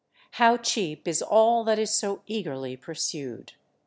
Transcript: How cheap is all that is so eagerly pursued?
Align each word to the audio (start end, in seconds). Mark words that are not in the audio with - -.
How 0.31 0.57
cheap 0.57 1.07
is 1.07 1.21
all 1.21 1.63
that 1.65 1.77
is 1.77 1.93
so 1.93 2.23
eagerly 2.25 2.75
pursued? 2.75 3.53